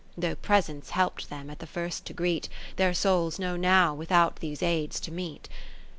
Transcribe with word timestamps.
Though 0.17 0.33
presence 0.33 0.89
help'd 0.89 1.29
them 1.29 1.51
at 1.51 1.59
the 1.59 1.67
first 1.67 2.05
to 2.07 2.13
greet, 2.13 2.49
Their 2.77 2.91
souls 2.91 3.37
know 3.37 3.55
now 3.55 3.93
without 3.93 4.37
those 4.37 4.63
aids 4.63 4.99
to 5.01 5.11
meet. 5.11 5.47